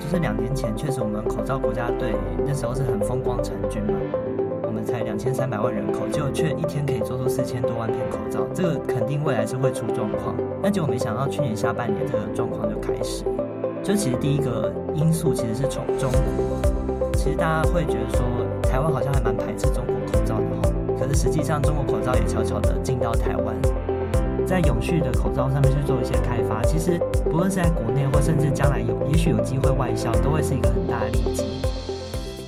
[0.00, 3.92] 就是两年前，确实我们口罩国家队那时候是很风光成军嘛。
[4.62, 10.34] 我们才两千三百万人口，结果却一天可以做出四千多万片口罩，这个肯定未来是会出状况。
[10.62, 13.24] 那结果没想到去年下半年这个状况就开始。
[13.82, 18.20] 就其实第一个因素其实是从中国，其实大家会觉得说
[18.62, 23.56] 台湾好像还蛮排斥中国口罩的哈，可是实际上中国口罩也悄悄的进到台湾，
[24.50, 26.60] 在永续的口罩上面去做一些开发。
[26.64, 31.44] 其实不论是在国内或甚至将来有也许有机会外销，都会是一个很大的利基。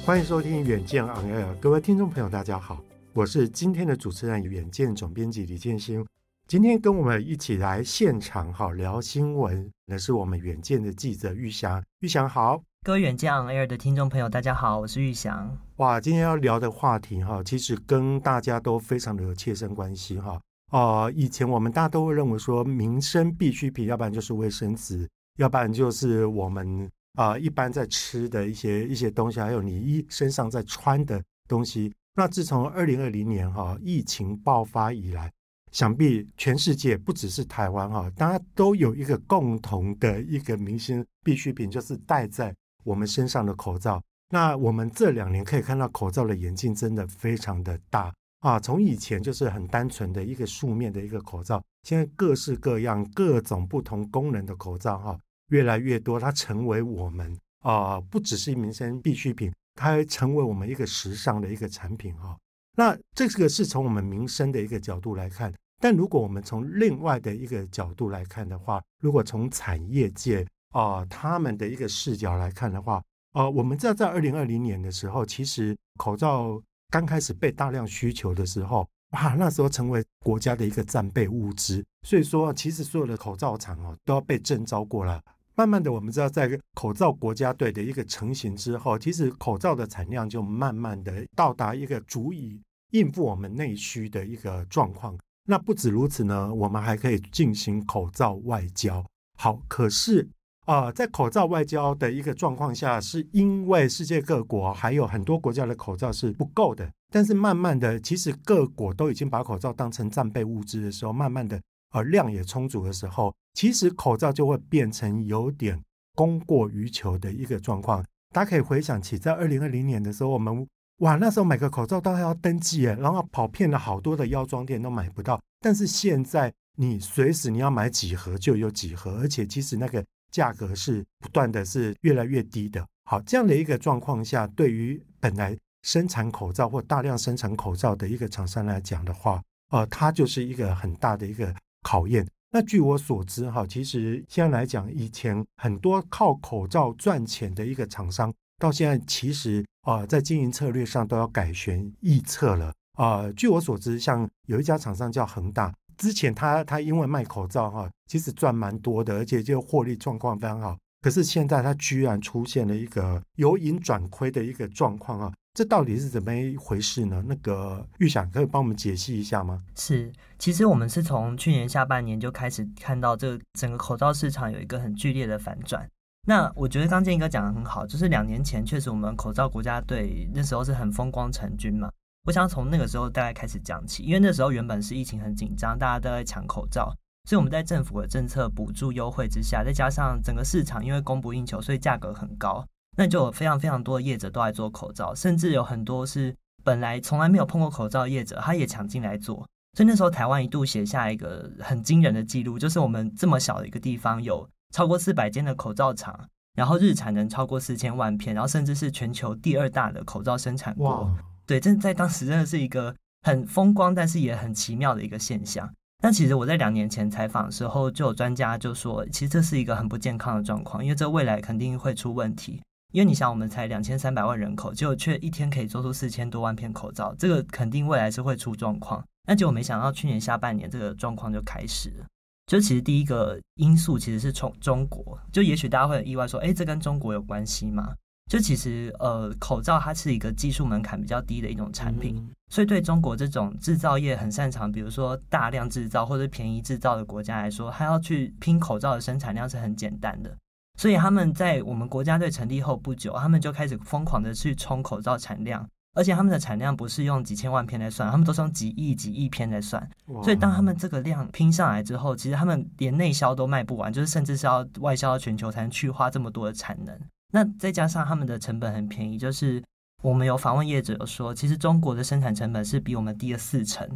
[0.05, 2.81] 欢迎收听远见 On Air，各位听众朋友，大家好，
[3.13, 6.05] 我是今天的主持人远见总编辑李建新。
[6.49, 11.81] 今天跟我们一起来现场哈聊新闻，那是我们远见的记者玉祥。
[12.01, 15.57] 玉祥好，各位远见 On Air 的听众朋友，大家好，我是玉祥。
[15.77, 20.41] 哇，今天要聊的话题哈，其实跟大家都非常的有切身关系哈。
[20.73, 25.09] 哦、呃，以前我们大家都会认为说民生必需品，要不然就是卫生纸，
[25.39, 26.91] 要不然就是我们。
[27.15, 31.93] 啊、呃，一般在吃的一些一些东西，还有你衣身上在穿的东西。
[32.15, 35.31] 那自从二零二零年哈、哦、疫情爆发以来，
[35.73, 44.03] 想必全世界不只是台湾哈、哦，大家都有一个共同的一个民生必需品，就是戴在我们身上的口罩。
[44.31, 48.11] 那我们这两年可以看到口罩的眼镜真的非常的大
[48.43, 55.19] 啊，从以前就是很单纯的一个素面的一个口罩，现在各式各样、各种不同功能的口罩哈。
[55.49, 62.37] 越来越多，它成为我们啊、不只是民生必需品，它还成为我们一个时尚的一个产品哈、
[62.75, 72.95] 那这个是从我们民生的一个角度来看，但如果我们从另外的一个角度来看的话，如果从产业界啊、他们的一个视角来看的话，
[73.33, 76.61] 啊、呃，我们知道在二零二零年的时候，其实口罩
[76.93, 85.19] 刚开始被大量需求的时候，哇，那时候成为国家的一个战备物资，所以说其实所有的口罩厂哦都要被征召过来。
[85.55, 95.19] 慢慢的，我们知道，在口罩国家队的一个成型之后，其实口罩的产量就慢慢的到达一个足以应付我们内需的一个状况。
[95.49, 99.03] 那不止如此呢，我们还可以进行口罩外交。
[99.39, 100.29] 好，可是
[100.67, 111.61] 啊、在口罩外交的一个状况下，是因为世界各国还有很多国家的口罩是不够的，但是慢慢的，其实各国都已经把口罩当成战备物资的时候，慢慢的。
[111.95, 115.79] 而量也充足的时候，其实口罩就会变成有点
[116.15, 118.03] 供过于求的一个状况。
[118.33, 120.67] 大家可以回想起，在二零二零年的时候，我们
[121.01, 125.39] 哇，那时候买个口罩都还要登记耶，然后跑遍了好多的药妆店都买不到。
[125.61, 132.85] 但是现在，你随时你要买几盒就有几盒，而且其实那个价格是不断的是越来越低的。
[133.05, 141.55] 好，这样的一个状况下，对于本来生产口罩或大量生产口罩的一个厂商来讲的话，呃，它就是一个很大的一个。
[141.85, 142.25] 考验。
[142.53, 153.29] 那据我所知，哈，其实现在来讲，以前很多靠口罩赚钱的一个厂商，到现在其实啊，在经营策略上都要改弦易辙了啊。
[153.33, 160.77] 据我所知，像有一家厂商叫恒大，之前他他因为卖口罩哈，其实赚蛮多的，而且就获利状况非常好。
[161.01, 165.33] 可是现在他居然出现了一个由盈转亏的一个状况啊。
[165.55, 167.23] 这到底是怎么一回事呢？
[167.27, 169.63] 那个玉想可以帮我们解析一下吗？
[169.77, 175.87] 是，其实我们是从去年下半年就开始看到这整个口罩市场有一个很剧烈的反转。
[176.27, 181.91] 那我觉得刚建哥讲的很好，就是两年前确实我们口罩国家队那时候是很风光成军嘛。
[182.25, 186.95] 我想从那个时候大概开始讲起，因为那时候原本是疫情很紧张，大家都在抢口罩，
[187.25, 192.65] 所以我们在政府的政策补助优惠之下，再加上整个市场因为供不应求，所以价格很高。
[192.97, 196.33] 那就有非常非常多的业者都来做口罩，甚至有很多是
[196.63, 199.37] 本来从来没有碰过口罩的业者，他也抢进来做。
[199.75, 211.11] 所以那时候台湾一度写下一个很惊人的记录，就是我们这么小的一个地方有超过四百间的口罩厂，然后日产能超过四千万片，然后甚至是全球第二大的口罩生产国。
[211.53, 215.71] 对，这在当时真的是一个很风光，但是也很奇妙的一个现象。
[216.03, 222.63] 那其实我在两年前采访的时候，就有专家就说，其实这是一个很不健康的状况，因为这未来肯定会出问题。
[222.95, 229.05] 因为你想，我们才两千三百万人口，结果却一天可以做出四千多万片口罩，这个肯定未来是会出状况。
[229.29, 232.07] 那结果没想到，去年下半年这个状况就开始了。
[232.47, 237.93] 就其实第一个因素其实是从中国，就也许大家会很意外说，诶，这跟中国有关系吗？
[238.31, 250.35] 就其实呃，口罩它是一个技术门槛比较低的一种产品，嗯、所以对中国这种制造业很擅长，比如说大量制造或者便宜制造的国家来说，它要去拼口罩的生产量是很简单的。
[250.79, 259.87] 所以他们在我们国家队成立后不久，他们就开始疯狂的去冲口罩产量，而且他们的产量不是用几千万片来算，他们都是用几亿、几亿片来算。
[260.23, 266.99] 所以当他们这个量拼上来之后，其实他们连内销都卖不完，就是甚至是要外销到全球才能去化这么多的产能。
[267.33, 269.61] 那再加上他们的成本很便宜，就是
[270.03, 273.89] 我们有访问业者有说，其实中国的生产成本是比我们低了四成。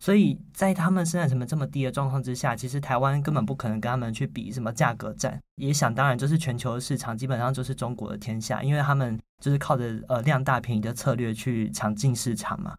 [0.00, 5.40] 所以在他们生产成本这么低的状况之下，其实台湾根本不可能跟他们去比什么价格战。
[5.56, 12.74] 也想当然，就是全球市场基本上就是中国的天下，因为他们就是靠着呃量大便宜的策略去抢进市场嘛。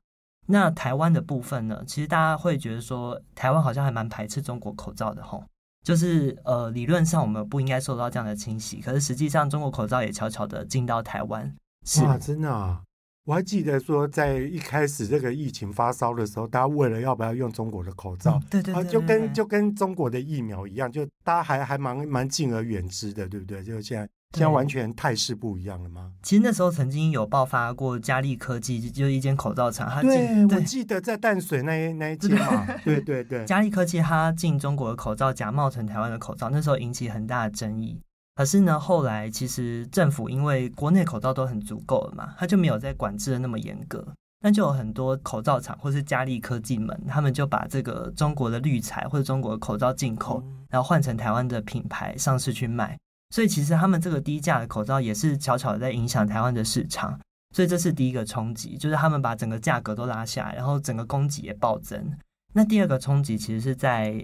[0.47, 5.44] 那台湾的部分呢，其实大家会觉得说，台湾好像还蛮排斥中国口罩的吼，
[5.85, 11.55] 就是呃理论上我们不应该受到这样的侵袭，可是实际上中国口罩也悄悄的进到台湾。
[11.85, 12.81] 是哇，真的啊。
[13.25, 23.63] 我还记得说，在一开始这个疫情发烧的时候，大家为了要不要用中国的口罩，对对对，就跟就跟中国的疫苗一样，就大家还还蛮蛮敬而远之的，对不对？
[23.63, 26.11] 就现在现在完全态势不一样了吗？
[26.21, 37.99] 其实那时候曾经有爆发过嘉利科技，就一间口罩厂，它对，对我记得在淡水那一那一间嘛，对对对，嘉利科技它进中国的口罩假冒成台湾的口罩，那时候引起很大的争议。
[38.35, 44.05] 可是呢，后来其实政府因为国内口罩都很足够了嘛，它就没有再管制的那么严格。
[44.43, 52.95] 那就有很多口罩厂或是嘉利科技们，他们就把这个中国的滤材或者中国的口罩进口，然后换成台湾的品牌上市去卖。
[53.35, 57.19] 所以其实他们这个低价的口罩也是悄悄的在影响台湾的市场。
[57.53, 62.17] 所以这是第一个冲击，就是他们把整个价格都拉下来，然后整个供给也暴增。
[62.53, 64.15] 那第二个冲击其实是在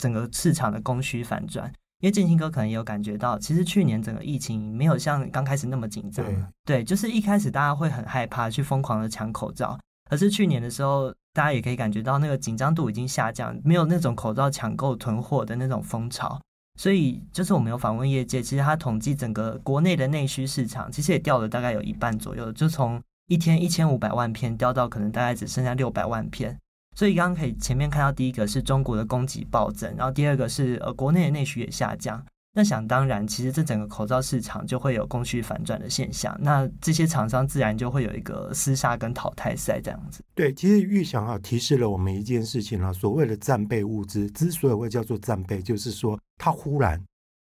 [0.00, 1.72] 整个市场的供需反转。
[2.00, 6.26] 因为建兴哥可能也有感觉到，其实去年整个疫情没有像刚开始那么紧张。
[6.26, 9.78] 对，对，就是一开始大家会很害怕去疯狂的抢口罩，
[10.10, 16.40] 可是去年的时候，大家也可以感觉到那个紧张度已经下降，没有那种口罩抢购囤货的那种风潮。
[16.78, 26.56] 所以，就是我们有访问业界，其实他统计整个国内的内需市场，其实也掉了大概有一半左右，就从一天一千五百万片掉到可能大概只剩下六百万片。
[26.96, 32.24] 所以刚刚可以前面看到，第一个是中国的供给暴增，然后第二个是呃国内的内需也下降。
[32.54, 36.36] 那想当然，其实这整个口罩市场就会有供需反转的现象。
[36.40, 40.24] 那这些厂商自然就会有一个厮杀跟淘汰赛这样子。
[40.34, 47.02] 对，其实预想啊提示了我们一件事情啊，所谓的战备物资之所以会叫做战备，就是说它忽然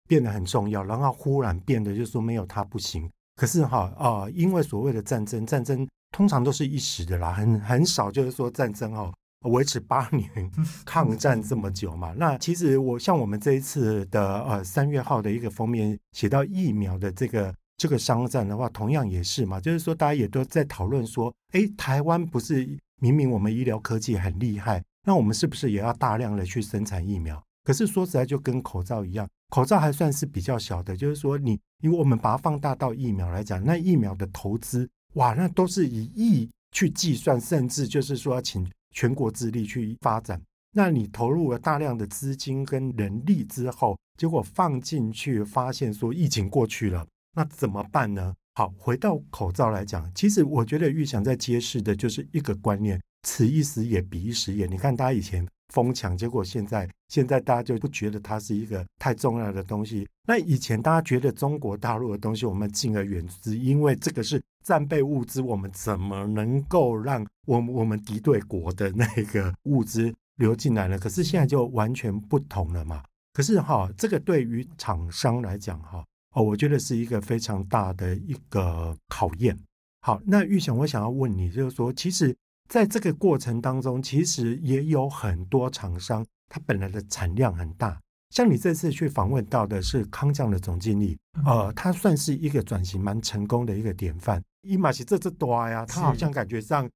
[0.08, 3.10] 变得很重要，然后忽然变得就是说没有他不行。
[3.38, 9.12] 可是哈啊，呃，因为所谓的战争，战争通常都是一时的啦，很很少就是说战争哦。
[9.46, 10.30] 维持八年
[10.86, 12.14] 抗战这么久嘛？
[12.16, 27.42] 那其实我像我们这一次的呃三月号的一个封面写到疫苗的这个这个商战的话，同样也是嘛，就是说大家也都在讨论说，哎，台湾不是明明我们医疗科技很厉害，那我们是不是也要大量的去生产疫苗？
[27.64, 38.70] 可是说实在，就跟口罩一样，口罩还算是比较小的，就是说你因为我们把它放大到疫苗来讲，那疫苗的投资哇，那都是以亿去计算，甚至就是说要请。
[38.94, 40.42] 全国之力去发展，
[40.74, 48.36] 那你投入了大量的资金跟人力之后，结果放进去发现说疫情过去了，那怎么办呢？
[48.56, 54.66] 好，回到口罩来讲，其实我觉得钰翔在揭示的就是一个观念：此一时也，彼一时也。
[54.66, 60.08] 你看大家以前疯抢，结果现在现在大家就不觉得它是一个太重要的东西。
[60.28, 64.42] 那以前大家觉得中国大陆的东西我们敬而远之，因为这个是。
[64.64, 71.00] 战备物资，我们怎么能够让我我们敌对国的那个物资流进来呢？
[71.00, 73.04] 可是现在就完全不同了嘛。
[73.34, 79.58] 可是哈，这个对于厂商来讲哈，哦，我觉得是一个非常大的一个考验。
[80.02, 82.36] 好，那玉祥，我想要问你，就是说，其实
[82.72, 88.00] 在这个过程当中，其实也有很多厂商，它本来的产量很大。
[88.30, 94.42] 像你这次去访问到的是康将的总经理，呃，他算是一个转型蛮成功的一个典范。
[94.62, 96.90] 伊玛奇这这多呀，他好像感觉上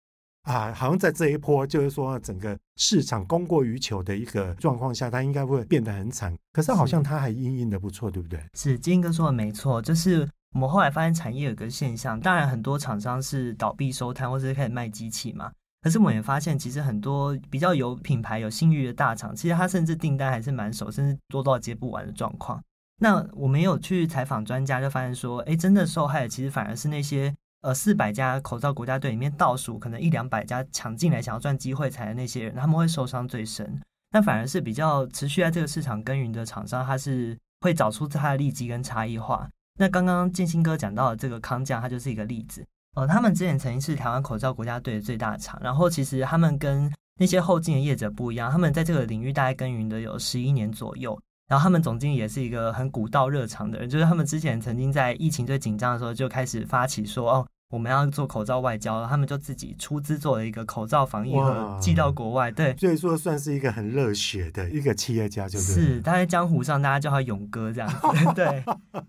[0.43, 6.33] 啊，好像在这一波就是说整个市场供过于求的一个状况下，他应该会变得很惨。
[6.53, 8.39] 可是好像他还因应的不错，对不对？
[8.53, 15.51] 是金哥说的没错，就是我们后来发现产业有个现象，当然很多厂商是倒闭收摊，或者是开始卖机器嘛。
[15.85, 22.59] 可是我也发现，其实很多比较有品牌、有信誉的大厂，其实它甚至订单还是蛮少，甚至多到接不完的状况。
[22.97, 33.79] 那我们有去采访专家，就发现说，哎，真的受害的其实反而是那些呃四百家口罩国家队里面倒数可能一两百家抢进来想要赚机会财的那些人，他们会受伤最深。
[34.11, 39.47] 那反而是比较持续在这个市场耕耘的厂商，他是会找出它的利基跟差异化。
[39.77, 42.65] 那刚刚建新哥讲到的这个康佳，它就是一个例子。
[42.95, 62.49] 哦，他们之前曾经是台湾口罩国家队的最大厂，然后其实他们跟那些后进的业者不一样，他们在这个领域大概耕耘的有十一年左右，然后他们总经理也是一个很古道热肠的人，就是他们之前曾经在疫情最紧张的时候就开始发起说，哦，我们要做口罩外交，他们就自己出资做了一个口罩防疫盒寄到国外。
[62.49, 67.97] 对，所以说算是一个很热血的一个企业家，就是是他在江湖上大家叫他勇哥这样子。
[68.33, 68.63] 对，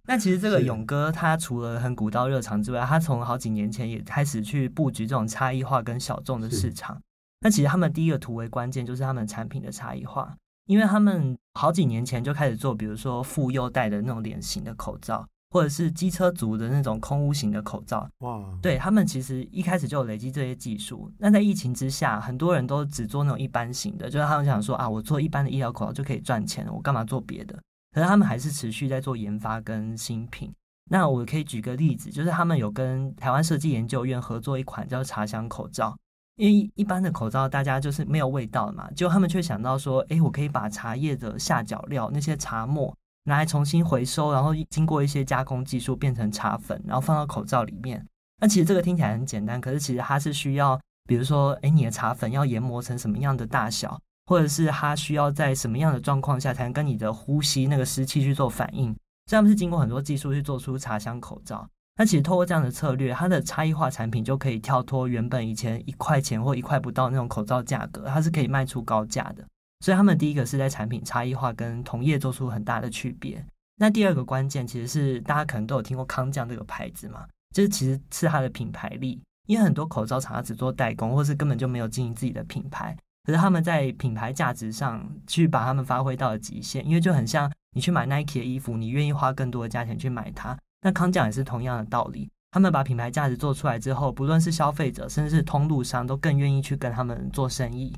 [0.04, 7.00] 那其实这个勇哥他除了很古道热肠之外，他从好几年前也开始去布局这种差异化跟小众的市场。
[7.42, 10.34] 那其实他们第一个突围关键就是他们产品的差异化，
[10.66, 15.24] 因为他们好几年前就开始做，比如说妇幼戴的那种脸型的口罩。
[15.56, 21.10] 或者是机车族的那种空屋型的口罩，哇，对他们其实一开始就有累积这些技术。
[21.16, 27.58] 那在疫情之下，很多人都只做那种一般型的，就是他们想说啊，我做一般的医疗口罩就可以赚钱，我干嘛做别的？
[27.94, 30.52] 可是他们还是持续在做研发跟新品。
[30.90, 35.96] 那我可以举个例子，就是他们有跟台湾设计研究院合作一款叫茶香口罩，
[36.36, 42.94] 因为一般的口罩大家就是没有味道嘛，就他们却想到说，哎，我可以把茶叶的下脚料那些茶末。
[43.26, 48.04] 拿来重新回收，然后经过一些加工技术变成茶粉，然后放到口罩里面。
[48.40, 58.94] 那其实这个听起来很简单，可是其实它是需要，比如说，诶，你的茶粉要研磨成什么样的大小，或者是它需要在什么样的状况下才能跟你的呼吸那个湿气去做反应。
[59.26, 61.68] 这样是经过很多技术去做出茶香口罩。
[61.98, 69.42] 那其实透过这样的策略，它的差异化产品就可以跳脱原本以前一块钱或一块不到那种口罩价格，它是可以卖出高价的。
[69.80, 73.44] 所以他们第一个是在产品差异化跟同业做出很大的区别。
[73.78, 79.20] 那第二个关键其实是大家可能都有听过康匠这个牌子嘛，就是其实是它的品牌力。
[79.46, 82.96] 因为很多口罩厂它只做代工，或是根本就没有经营自己的品牌。
[83.22, 90.56] 可是他们在品牌价值上去把他们发挥到了极限，因为就很像你去买 Nike 的衣服，你愿意花更多的价钱去买它。
[90.82, 97.94] 那康匠也是同样的道理，他们把品牌价值做出来之后，不论是消费者，甚至是通路商，都更愿意去跟他们做生意。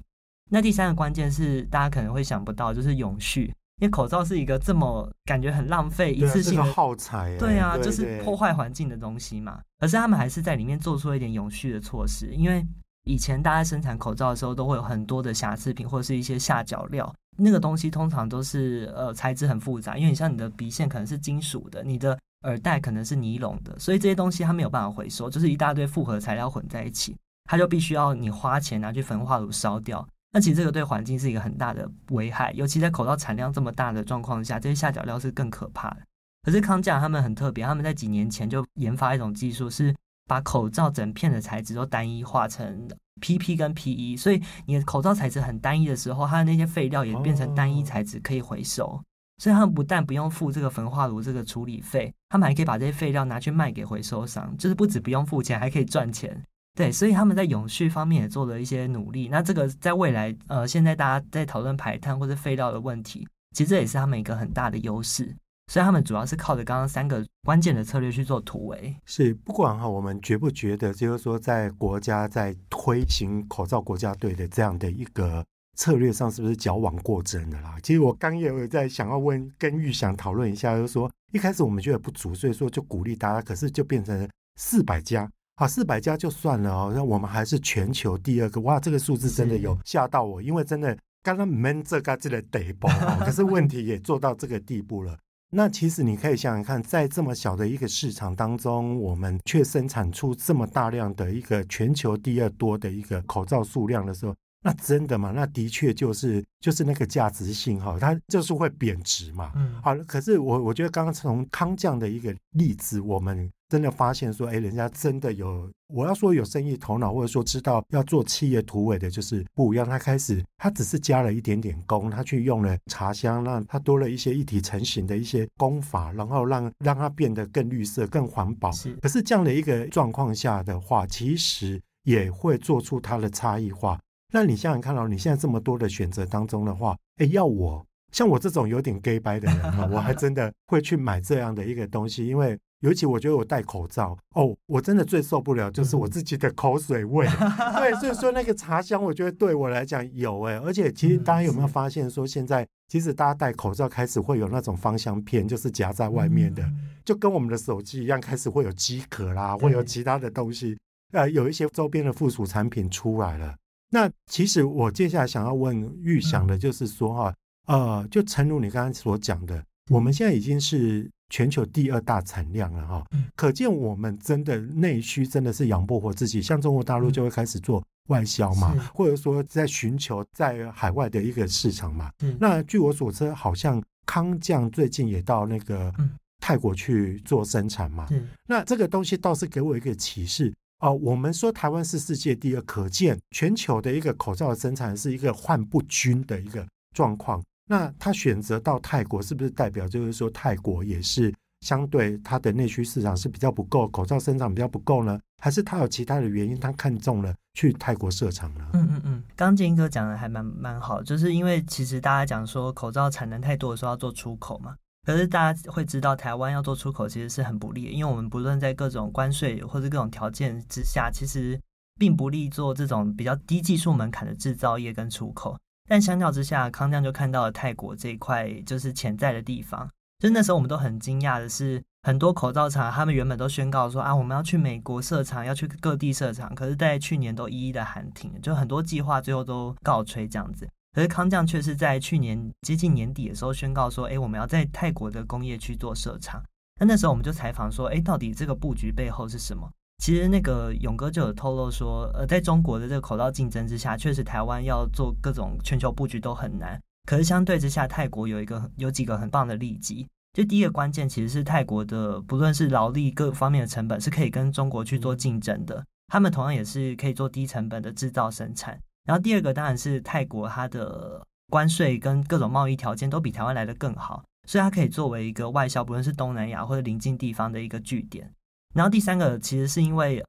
[0.48, 3.44] 那第三个关键是大家可能会想不到，就是永续，
[3.80, 9.60] 因为口罩是一个这么感觉很浪费、一次性的耗材，对啊，就是破坏环境的东西嘛。
[9.78, 12.66] 可是他们还是在里面做出了一点永续的措施，因为
[13.04, 30.06] 以前大家生产口罩的时候都会有很多的瑕疵品或者是一些下脚料，那个东西通常都是呃材质很复杂，因为你像你的鼻线可能是金属的，你的耳带可能是尼龙的，所以这些东西它没有办法回收，就是一大堆复合材料混在一起，它就必须要你花钱拿去焚化炉烧掉。
[30.32, 35.98] 那其实这个对环境是一个很大的危害，尤其在口罩产量这么大的状况下，这些下脚料是更可怕的。
[36.42, 39.94] 可是康佳他们很特别，他们在几年前就研发一种技术，是
[40.26, 42.88] 把口罩整片的材质都单一化成
[43.20, 49.02] PP 跟 PE，所以你的口罩材质很单一的时候，它的那些废料也变成单一材质可以回收，
[49.38, 56.42] 所以他们不但不用付这个焚化炉这个处理费，他们还可以把这些废料拿去卖给回收商，就是不止不用付钱，还可以赚钱。
[56.78, 59.26] 对，所以他们在永续方面也做了一些努力。
[59.26, 65.34] 那这个在未来，呃，现在大家在讨论排碳或者废料的问题，其实这也是他们一个很大的优势。
[65.66, 68.94] 所以他们主要是靠着刚刚三个关键的策略去做突围。
[69.04, 75.44] 是，不管哈，我们觉不觉得，就是说，在国家在推行口罩国家队的这样的一个
[75.76, 77.76] 策略上，是不是矫枉过正的啦？
[77.82, 85.28] 其实我刚也有在想要问，跟玉祥讨论一下，就是说一开始我们觉得不足，所以说就鼓励大家，可是就变成四百家。
[85.58, 88.60] 好，四百家就算了哦，那我们还是全球第二个。
[88.60, 92.88] 哇，这个数字真的有吓到我，因为真的刚刚闷这嘎子的得包，
[93.18, 95.18] 可是问题也做到这个地步了。
[95.50, 105.32] 那其实你可以想想看，在这么小的一个市场当中，我们却生产出这么大量的一个全球第二多的一个口罩数量的时候，那真的嘛？
[105.32, 109.50] 那的确就是就是那个价值性哈，它就是会贬值嘛。
[109.56, 113.50] 嗯，好了，可是我我觉得刚刚从康匠的一个例子，我们。
[113.68, 119.86] 真的发现说，哎，人家真的有，我要说有生意头脑，或者说知道要做企业突围的，就是不一样。
[119.86, 128.72] 他开始，他只是加了一点点工，他去用了茶香，让它多了一些一体成型的一些工法，然后让让它变得更绿色、更环保。
[128.72, 128.92] 是。
[129.02, 134.00] 可是这样的一个状况下的话，其实也会做出它的差异化。
[134.32, 142.58] 那你想想看到，你现在这么多的选择当中的话，哎，要我像我这种有点 gay 掰的人哈，我还真的会去买这样的一个东西，因为。
[142.80, 147.26] 尤其我觉得我戴口罩哦，我真的最受不了就是我自己的口水味。
[147.26, 156.62] 嗯、 对，所以说那个茶香，我觉得对我来讲有哎，而且其实大家有没有发现说，现在其实大家戴口罩开始会有那种芳香片，就是夹在外面的，
[157.04, 160.78] 就跟我们的手机一样，开始会有机壳啦，会有其他的东西，
[161.12, 163.56] 呃，有一些周边的附属产品出来了。
[163.90, 167.34] 那其实我接下来想要问预想的，就是说哈，
[167.66, 171.08] 呃，就诚如你刚刚所讲的，我们现在已经是。
[171.30, 173.04] 全球第二大产量了哈，
[173.36, 176.40] 可见我们真的内需真的是养不活自己。
[176.40, 182.10] 像中国大陆就会开始做外销嘛，或者说在寻求在海外的一个市场嘛。
[182.40, 185.94] 那据我所知，好像康匠最近也到那个
[186.40, 188.06] 泰国去做生产嘛。
[188.10, 190.94] 嗯，那这个东西倒是给我一个启示哦。
[190.94, 197.44] 我们说台湾是世界第二，可见全球的一个口罩的生产是一个患不均的一个状况。
[197.68, 205.20] 那他选择到泰国，是不是代表就是说泰国也是相对它的内需市场是比较不够，口罩生产比较不够呢？
[205.42, 208.66] 还是他有其他的原因，他看中了去泰国设厂呢？
[208.72, 214.74] 嗯嗯嗯，刚建英哥讲的还蛮蛮好，就是因为其实大家讲说口罩产能太多的时候要做出口嘛，
[215.06, 221.60] 可是大家会知道台湾要做出口其实是很不利，因为我们不论在各种关税或者各种条件之下，其实
[221.98, 225.56] 并不利做这种比较低技术门槛的制造业跟出口。
[225.88, 229.88] 但相较之下，康将就看到了泰国这一块就是潜在的地方。
[230.18, 240.68] 就那时候我们都很惊讶的是，很多口罩厂他们原本都宣告说啊，我们要去美国设厂，要去各地设厂，可是，在去年都一一的喊停，就很多计划最后都告吹这样子。
[240.92, 246.42] 可是康将却是在去年接近年底的时候宣告说，哎，我们要在泰国的工业区做设厂。
[246.80, 249.70] 那那时候我们就采访说，哎，到底这个布局背后是什么？
[249.98, 256.80] 其实那个勇哥就有透露说，呃，在中国的这个口罩竞争之下，确实台湾要做各种全球布局都很难。
[257.04, 260.06] 可是相对之下，泰国有一个有几个很棒的利基。
[260.34, 265.84] 就第一个关键，其实是泰国的不论是劳力各方面的成本是可以跟中国去做竞争的。
[266.06, 268.78] 他们同样也是可以做低成本的制造生产。
[269.04, 278.30] 然后第二个当然是泰国它的关税跟各种贸易条件都比台湾来得更好，所以它可以作为一个外销，不论是东南亚或者邻近地方的一个据点。
[278.74, 280.22] 然后第三个其实是因为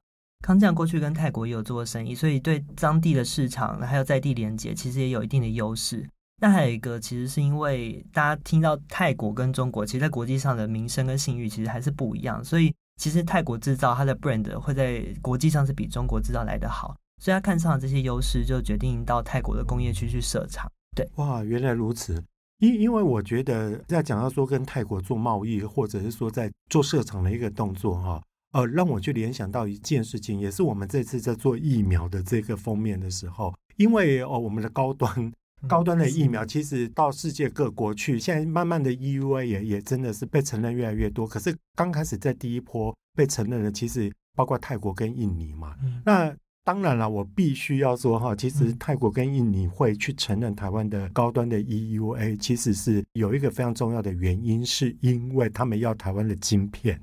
[0.46, 6.08] 康将过去跟泰国也有做过生意，所以对当地的市场还有在地连接，其实也有一定的优势。
[6.42, 20.66] 那还有一个其实是因为大家听到泰国跟中国，其实在国际上的名声跟信誉其实还是不一样，所以其实泰国制造它的 brand 会在国际上是比中国制造来得好，所以他看上了这些优势，就决定到泰国的工业区去设厂。
[20.96, 22.24] 对，哇，原来如此。
[22.60, 28.22] 因因为我觉得在讲到说跟泰国做贸易，或者是说在做设厂的一个动作哈。
[28.52, 35.32] 呃，让我去联想到一件事情，也是我们这次在做疫苗的这个封面的时候，因为哦，我们的高端
[35.68, 41.26] 高端的疫苗其实到世界各国去，现在慢慢的 EUA 也也真的是被承认越来越多。
[41.26, 46.34] 可是刚开始在第一波被承认的，其实包括泰国跟印尼嘛，那。
[46.62, 57.00] 当然了，我必须要说哈，其实泰国跟印尼会去承认台湾的高端的 EUA，其实是有一个非常重要的原因，是因为他们要台湾的晶片。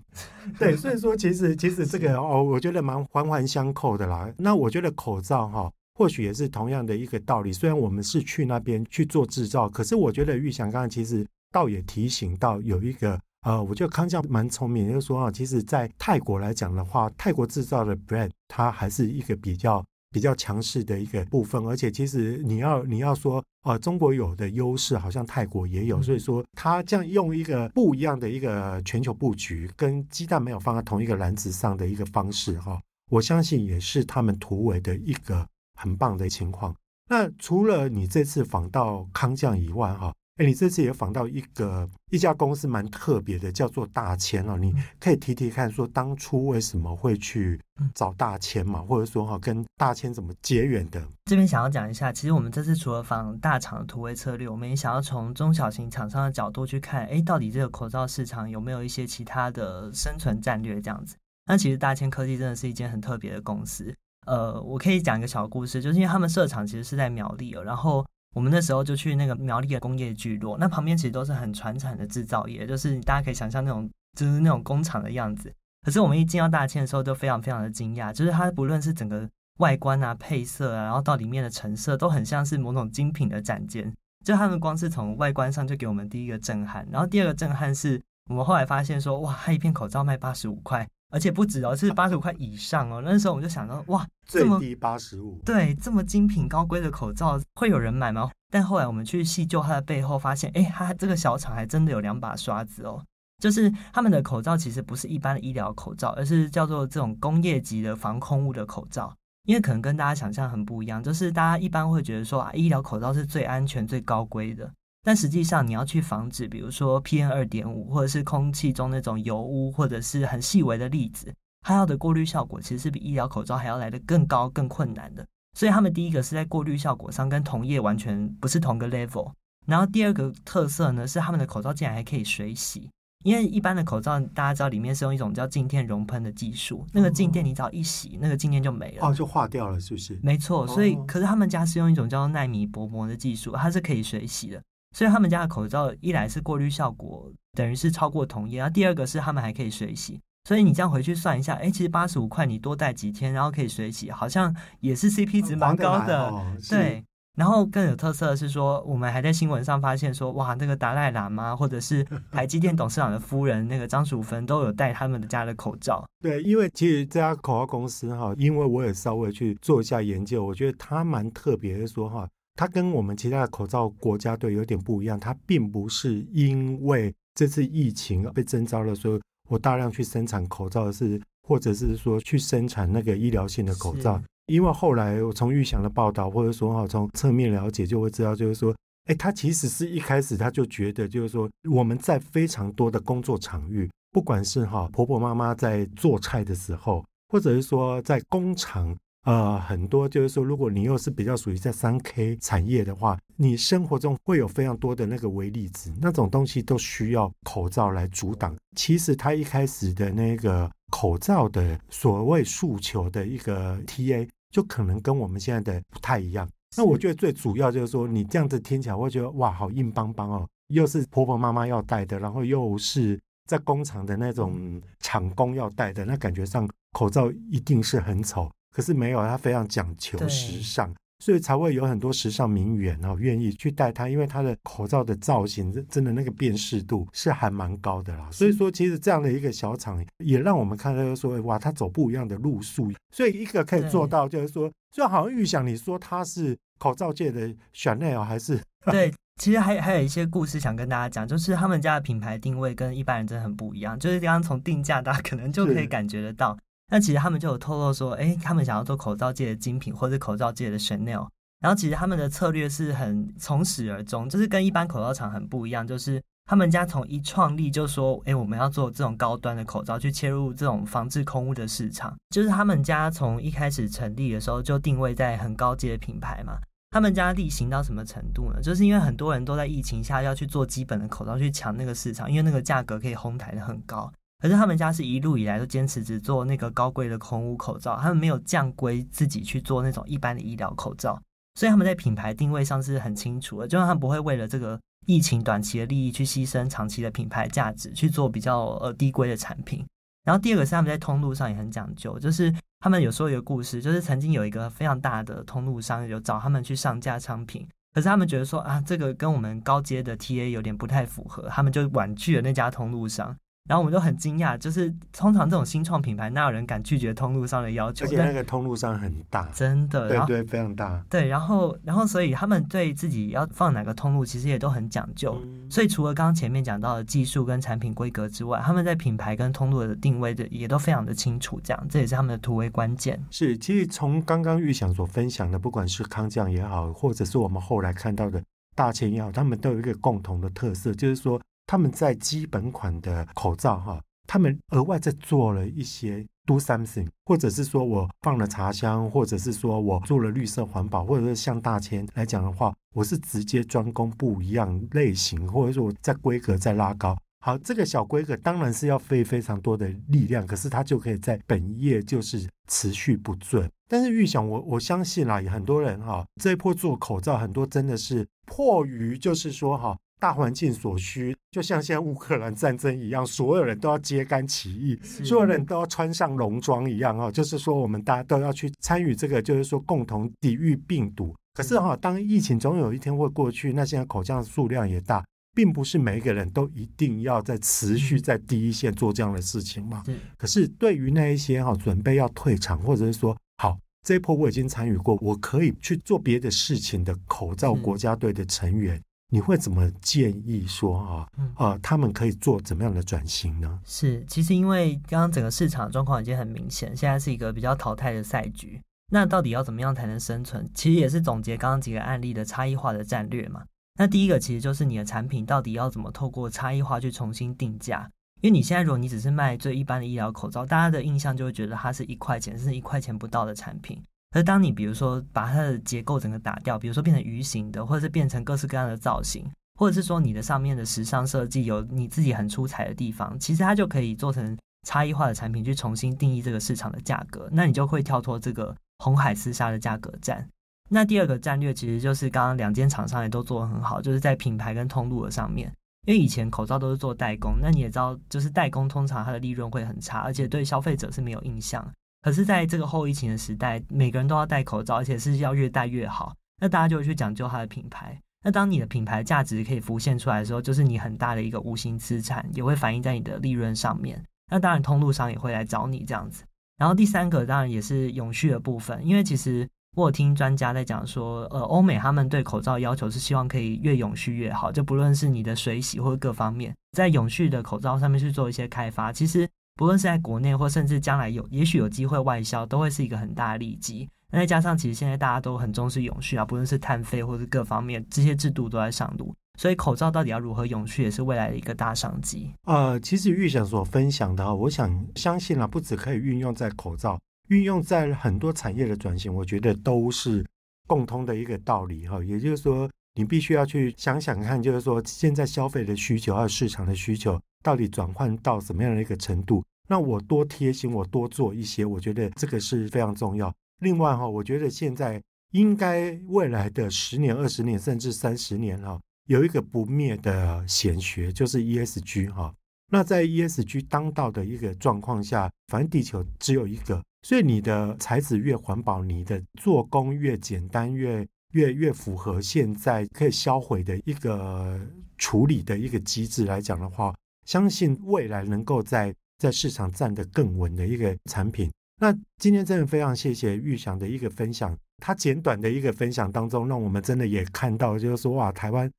[0.59, 4.31] 对，所以说其实其实这个哦，我觉得蛮环环相扣的啦。
[4.37, 7.51] 那我觉得口罩哈，或许也是同样的一个道理。
[7.51, 13.19] 虽然我们是去那边去做制造，可是我觉得玉祥刚刚其实倒也提醒到有一个。
[13.43, 36.75] 呃，我觉得康将蛮聪明，就是说啊，其实，在泰国来讲的话，泰国制造的 brand 它还是一个比较比较强势的一个部分，而且其实你要你要说，呃，中国有的优势，好像泰国也有，所以说他这样用一个不一样的一个全球布局，跟鸡蛋没有放在同一个篮子上的一个方式，哈，我相信也是他们突围的一个很棒的情况。
[37.09, 40.13] 那除了你这次访到康将以外，哈。
[40.37, 44.55] 哎，你这次也访到一个一家公司蛮特别的，叫做大千哦。
[44.55, 47.59] 你可以提提看，说当初为什么会去
[47.95, 51.03] 找大千嘛，或者说哈，跟大千怎么结缘的？
[51.25, 61.15] 这边想要讲一下，其实我们这次除了访大厂的突围策略，我们也想要从中小型厂商的角度去看，哎，到底这个口罩市场有没有一些其他的生存战略这样子？
[61.47, 63.91] 那其实大千科技真的是一间很特别的公司。
[64.27, 68.05] 呃，我可以讲一个小故事，就是因为他们设厂其实是在苗栗哦，然后。
[68.37, 75.51] 我们那时候就去那个苗栗的工业聚落，那旁边其实都是很传产的制造业，就是大家可以想象那种就是那种工厂的样子。
[75.83, 83.91] 可是我们一进到大千的时候，就非常非常的惊讶，就是它不论是整个外观啊、配色啊，然后到里面的陈设，都很像是某种精品的展间。
[84.23, 90.87] 就他们光是从外观上就给我们第一个震撼，然后第二个震撼是我们后来发现说，哇，它一片口罩卖八十五块。
[91.09, 93.01] 而且不止哦，是八十五块以上哦。
[93.03, 98.29] 那时候我们就想到，哇，最低八十五，对，这么精品高规的口罩会有人买吗？
[98.49, 103.03] 但后来我们去细究它的背后，发现，哎，它这个小厂还真的有两把刷子哦。
[103.39, 109.13] 就是他们的口罩其实不是一般的医疗口罩，而是叫做这种工业级的防空污的口罩。
[109.43, 114.69] 因为可能跟大家想象很不一样，就是大家一般会觉得说啊，医疗口罩是最安全、最高规的。
[115.07, 125.25] 但实际上，你要去防止，比如说 PM 二点五，或者是空气中那种油污，或者是很细微的粒子，它要的过滤效果其实是比医疗口罩还要来得更高、更困难的。
[125.57, 129.31] 所以他们第一个是在过滤效果上跟同业完全不是同个 level。
[129.65, 132.89] 然后第二个特色呢，是他们的口罩竟然还可以水洗，
[133.23, 140.19] 因为一般的口罩大家知道里面是用一种叫静电熔喷的技术，那个静电你只要一洗，那个静电就没了，哦，就化掉了，是不是？
[140.21, 140.67] 没错。
[140.67, 144.61] 所以可是他们家是用一种叫做奈米薄膜的技术，它是可以水洗的。
[144.97, 150.19] 所以他们家的口罩一来是过滤效果等于是超过同业，然后第二个是他们还可以水洗。
[150.45, 156.29] 所以你这样回去算一下，哎，其实八十五块你多戴几天，然后可以水洗，好像也是 CP 值蛮高的。
[156.29, 157.05] 哦、对，
[157.35, 166.03] 然后更有特色的是说，我们还在新闻上发现说，哇，那个达赖喇嘛或者是台积电董事长的夫人那个张淑芬都有戴他们的家的口罩。
[166.21, 172.27] 对，因为其实这家口罩公司哈，因为我也稍微去做一下研究，我觉得它蛮特别的说哈，
[172.57, 179.21] 它跟我们其他的口罩国家队有点不一样，它并不是因为这次疫情被征召了所以。
[179.49, 181.17] 我大量去生产口罩是，
[181.47, 198.93] 或者是说去生产那个医疗性的口罩，因为后来我从玉祥的报道，或者说哈从侧面了解，就会知道，就是说，哎，他其实是一开始他就觉得，就是说我们在非常多的工作场域，不管是哈婆婆妈妈在做菜的时候，或者是说在工厂。
[199.27, 208.55] 呃，很多就是说，如果你又是比较属于在三 K 产业的话，你生活中会有非常多的那个微粒子，那种东西都需要口罩来阻挡。
[208.77, 216.47] 其实他一开始的那个口罩的所谓诉求的一个 TA，就可能跟我们现在的不太一样。
[216.77, 228.49] 那我觉得最主要就是说，你这样子听起来，会觉得哇，好硬邦邦哦，又是婆婆妈妈要戴的，然后又是在工厂的那种厂工要戴的，那感觉上口罩一定是很丑。
[228.77, 238.29] 可是没有，他非常讲求时尚，所以才会有很多时尚名媛哦愿意去戴它，因为它的口罩的造型真真的那个辨识度是还蛮高的啦。
[238.31, 242.93] 所以说，其实这样的一个小厂也让我们看到说，哇，它走不一样的路数。
[243.11, 248.61] 所以一个可以做到，就是说，就好像预想你说它是口罩界的 Chanel 还是？
[248.91, 249.11] 对，
[249.41, 256.55] 其实还还有一些故事想跟大家讲，就是他们家的品牌定位跟一般人真的很不一样，就是刚刚从定价大家可能就可以感觉得到。
[256.89, 261.27] 那其实他们就有透露说，哎，他们想要做口罩界的精品，或者口罩界的 Chanel。
[261.59, 272.15] 然后其实他们的策略是很从始而终，就是跟一般口罩厂很不一样，就是他们家从一创立就说，哎，我们要做这种高端的口罩，去切入这种防治空污的市场。
[272.29, 276.57] 就是他们家从一开始成立的时候就定位在很高阶的品牌嘛。
[276.91, 278.61] 他们家力行到什么程度呢？
[278.61, 284.09] 就是因为很多人都在疫情下要去做基本的口罩去抢那个市场，因为那个价格可以哄抬得很高。
[284.39, 291.19] 可是他们家是一路以来都坚持只做那个高贵的空屋口罩，他们没有降规自己去做那种一般的医疗口罩，
[291.55, 299.83] 所以他们在品牌定位上是很清楚的，就是他们不会为了这个疫情短期的利益去牺牲长期的品牌价值去做比较呃低规的产品。
[300.23, 313.35] 然后第二个是他们在通路上也很讲究，就是他们有说一个故事，就是曾经有一个非常大的通路商有找他们去上架商品，可是他们觉得说啊这个跟我们高阶的 TA 有点不太符合，他们就婉拒了那家通路商。
[313.67, 318.05] 然后我们都很惊讶，就是通常这种新创品牌，哪有人敢拒绝通路商的要求？
[318.05, 321.03] 而且那个通路商很大，真的，对对，非常大。
[321.09, 325.37] 对，然后然后所以他们对自己要放哪个通路，其实也都很讲究。
[325.43, 331.59] 嗯、所以除了刚刚前面讲到的技术跟产品规格之外，他们在品牌跟通路的定位的也都非常的清楚。
[331.61, 333.21] 这样，这也是他们的突围关键。
[333.29, 338.41] 是，其实从刚刚玉祥所分享的，不管是康匠也好，或者是我们后来看到的
[338.75, 344.01] 大千也好，他们都有一个共同的特色，就是说他们在基本款的口罩哈。
[344.29, 357.17] 他们额外在做了一些 do something，或者是说我放了茶香，或者是说我做了绿色环保，或者是像大千来讲的话，我是直接专攻不一样类型，或者说我在规格再拉高。
[357.39, 363.65] 好，这个小规格当然是要费非常多的力量，可是它就可以在本业就是持续不尽。
[363.87, 369.97] 但是预想我我相信啦，也很多人哈，这一波做口罩很多真的是迫于就是说哈。
[370.19, 381.35] 大环境所需，就像现在乌克兰战争一样，所有人都要揭竿起义，所有人都要穿上戎装一样哈，就是说我们大家都要去参与这个，就是说共同抵御病毒。
[381.53, 385.25] 可是哈，当疫情总有一天会过去，那现在口罩数量也大，
[385.55, 390.03] 并不是每一个人都一定要在持续在第一线做这样的事情嘛。
[390.37, 399.01] 可是对于那一些哈准备要退场，或者是说好这一波我已经参与过，我可以去做别的事情的口罩国家队的成员。
[399.29, 401.27] 你会怎么建议说啊？
[401.55, 403.79] 啊，他们可以做怎么样的转型呢？
[403.83, 408.81] 是，其实因为刚刚整个市场状况已经很明显，现在是一个比较淘汰的赛局。
[409.11, 410.69] 那到底要怎么样才能生存？
[410.73, 413.63] 其实也是总结刚刚几个案例的差异化的战略嘛。
[413.99, 418.09] 那第一个其实就是你的产品到底要怎么透过差异化去重新定价？
[418.41, 424.01] 因为你现在如果你只是卖最一般的医疗口罩，大家的印象就会觉得它是一块钱，甚至一块钱不到的产品。
[424.37, 429.43] 而当你比如说把它的结构整个打掉，比如说变成鱼形的，或者是变成各式各样的造型，
[429.79, 434.55] 或者是说你的上面的时尚设计有你自己很出彩的地方，其实它就可以做成
[434.87, 440.47] 差异化的产品去重新定义这个市场的价格，那你就会跳脱这个红海厮杀的价格战。
[440.87, 445.73] 那第二个战略其实就是刚刚两间厂商也都做得很好，就是在品牌跟通路的上面。
[446.05, 451.83] 因为以前口罩都是做代工，那你也知道，就是代工通常它的利润会很差，而且对消费者是没有印象。
[452.27, 458.19] 可是在这个后疫情的时代，每个人都要戴口罩，而且是要越戴越好，那大家就会去讲究它的品牌。
[458.43, 464.21] 那当你的品牌价值可以浮现出来的时候，就是你很大的一个无形资产，也会反映在你的利润上面。
[464.51, 466.43] 那当然，通路商也会来找你这样子。
[466.77, 484.09] 然后第三个当然也是永续的部分，因为其实我有听专家在讲说，呃，欧美他们对口罩要求是希望可以越永续越好，就不论是你的水洗或者各方面，在永续的口罩上面去做一些开发，其实不论是在国内或甚至将来有也许有机会外销，都会是一个很大的利基。
[484.29, 489.33] 那再加上其实现在大家都很重视永续啊，不论是碳费或者各方面，这些制度都在上路。
[489.57, 492.51] 所以口罩到底要如何永续，也是未来的一个大商机。
[492.65, 500.45] 呃，其实玉祥所分享的，我想相信啊，不只可以运用在口罩，运用在很多产业的转型，我觉得都是
[500.87, 502.23] 共通的一个道理哈。
[502.23, 509.61] 也就是说，你必须要去想想看，就是说现在消费的需求还有市场的需求，到底转换到什么样的一个程度？
[509.89, 513.53] 那我多贴心，我多做一些，我觉得这个是非常重要。
[513.81, 518.97] 另外哈，我觉得现在应该未来的十年、二十年，甚至三十年哈。
[519.25, 522.53] 有一个不灭的显学，就是 ESG 哈。
[522.89, 534.79] 那在 ESG 当道的一个状况下，反正地球只有一个，所以你的材质越环保，你的做工越简单，越越越符合现在可以销毁的一个
[535.17, 537.13] 处理的一个机制来讲的话，
[537.47, 541.71] 相信未来能够在在市场站得更稳的一个产品。
[541.99, 548.91] 那今天真的非常谢谢玉祥的一个分享，他简短的一个分享当中，让我们真的也看到，就是说哇，台湾。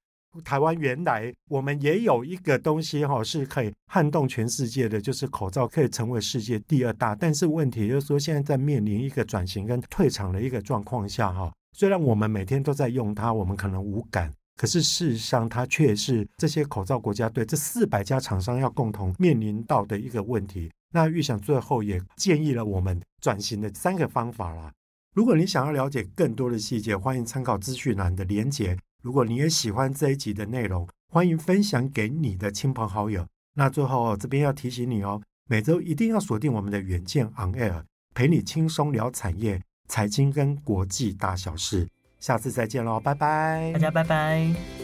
[0.44, 7.14] 台湾原来我们也有一个东西哈，是可以撼动全世界的，就是口罩可以成为世界第二大。
[7.14, 20.68] 但是问题就是说，现在在面临一个转型跟退场的一个状况下哈，虽然我们每天都在用它，我们可能无感，可是事实上它却是这些口罩国家队这四百家厂商要共同面临到的一个问题。
[20.92, 24.72] 那预想最后也建议了我们转型的三个方法啦。
[25.14, 28.76] 如果你想要了解更多的细节，欢迎参考资讯栏的连结。
[29.00, 33.24] 如果你也喜欢这一集的内容，欢迎分享给你的亲朋好友。
[33.54, 41.88] 那最后这边要提醒你哦，每周一定要锁定我们的远见 On Air，陪你轻松聊产业、财经跟国际大小事。
[42.18, 44.77] 下次再见喽，拜拜，大家拜拜。